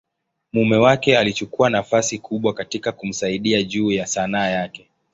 mume 0.53 0.77
wake 0.77 1.17
alichukua 1.17 1.69
nafasi 1.69 2.17
kubwa 2.19 2.53
katika 2.53 2.91
kumsaidia 2.91 3.63
juu 3.63 3.91
ya 3.91 4.05
Sanaa 4.07 4.47
yake. 4.47 4.89